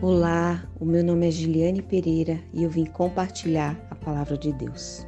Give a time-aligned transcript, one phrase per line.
[0.00, 5.04] Olá, o meu nome é Giliane Pereira e eu vim compartilhar a palavra de Deus.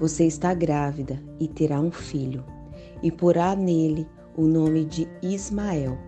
[0.00, 2.42] Você está grávida e terá um filho,
[3.02, 5.98] e porá nele o nome de Ismael,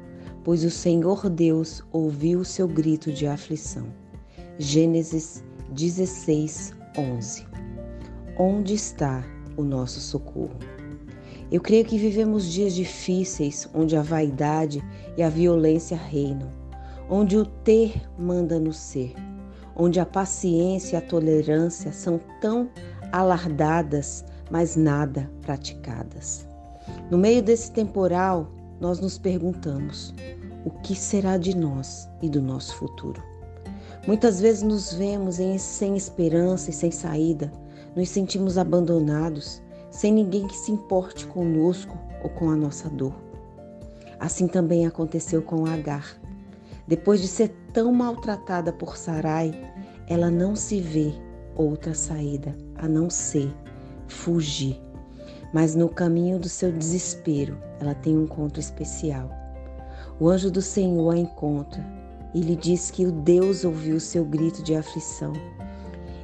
[0.43, 3.89] pois o Senhor Deus ouviu o seu grito de aflição.
[4.59, 7.47] Gênesis 16, 11.
[8.39, 9.23] Onde está
[9.59, 10.57] o nosso socorro?
[11.53, 14.83] Eu creio que vivemos dias difíceis onde a vaidade
[15.19, 16.60] e a violência reinam
[17.11, 19.15] onde o ter manda no ser,
[19.75, 22.71] onde a paciência e a tolerância são tão
[23.11, 26.47] alardadas, mas nada praticadas.
[27.11, 28.49] No meio desse temporal,
[28.81, 30.15] nós nos perguntamos:
[30.65, 33.23] o que será de nós e do nosso futuro?
[34.07, 37.53] Muitas vezes nos vemos em, sem esperança e sem saída,
[37.95, 43.15] nos sentimos abandonados, sem ninguém que se importe conosco ou com a nossa dor.
[44.19, 46.21] Assim também aconteceu com Agar.
[46.91, 49.55] Depois de ser tão maltratada por Sarai,
[50.09, 51.15] ela não se vê
[51.55, 53.49] outra saída a não ser
[54.09, 54.77] fugir.
[55.55, 59.31] Mas no caminho do seu desespero, ela tem um encontro especial.
[60.19, 61.81] O anjo do Senhor a encontra
[62.35, 65.33] e lhe diz que o Deus ouviu o seu grito de aflição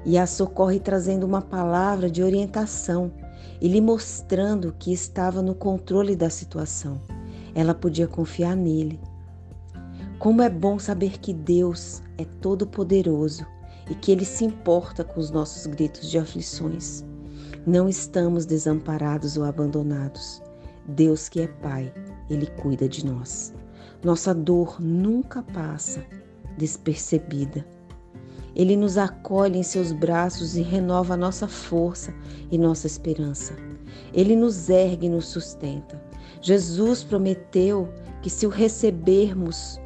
[0.05, 3.13] e a socorre trazendo uma palavra de orientação
[3.61, 7.01] e lhe mostrando que estava no controle da situação.
[7.55, 8.99] Ela podia confiar nele
[10.19, 13.47] como é bom saber que Deus é todo-poderoso
[13.91, 17.05] e que Ele se importa com os nossos gritos de aflições.
[17.67, 20.43] Não estamos desamparados ou abandonados.
[20.89, 21.93] Deus, que é Pai,
[22.31, 23.53] Ele cuida de nós.
[24.03, 26.05] Nossa dor nunca passa
[26.57, 27.67] despercebida.
[28.55, 32.15] Ele nos acolhe em seus braços e renova nossa força
[32.51, 33.55] e nossa esperança.
[34.15, 36.03] Ele nos ergue e nos sustenta.
[36.41, 37.89] Jesus prometeu
[38.23, 39.79] que se o recebermos,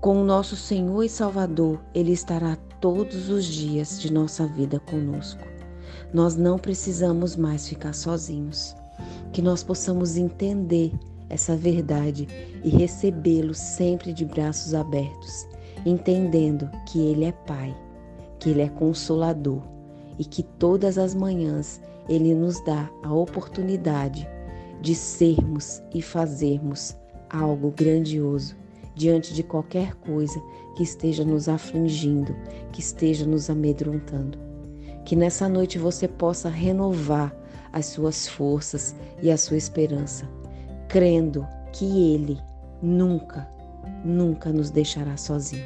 [0.00, 5.42] com o nosso Senhor e Salvador, Ele estará todos os dias de nossa vida conosco.
[6.12, 8.76] Nós não precisamos mais ficar sozinhos.
[9.32, 10.92] Que nós possamos entender
[11.28, 12.28] essa verdade
[12.64, 15.46] e recebê-lo sempre de braços abertos,
[15.84, 17.76] entendendo que Ele é Pai,
[18.38, 19.62] que Ele é Consolador
[20.18, 24.28] e que todas as manhãs Ele nos dá a oportunidade
[24.80, 26.96] de sermos e fazermos
[27.28, 28.56] algo grandioso
[28.98, 30.42] diante de qualquer coisa
[30.76, 32.34] que esteja nos afligindo,
[32.72, 34.36] que esteja nos amedrontando.
[35.04, 37.34] Que nessa noite você possa renovar
[37.72, 40.28] as suas forças e a sua esperança,
[40.88, 42.38] crendo que Ele
[42.82, 43.48] nunca,
[44.04, 45.64] nunca nos deixará sozinho.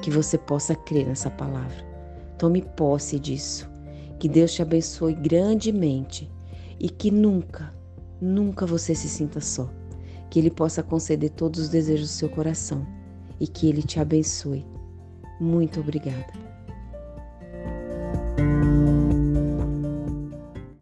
[0.00, 1.86] Que você possa crer nessa palavra.
[2.38, 3.70] Tome posse disso.
[4.18, 6.30] Que Deus te abençoe grandemente
[6.80, 7.74] e que nunca,
[8.20, 9.68] nunca você se sinta só
[10.30, 12.86] que Ele possa conceder todos os desejos do seu coração
[13.40, 14.66] e que Ele te abençoe.
[15.40, 16.57] Muito obrigada.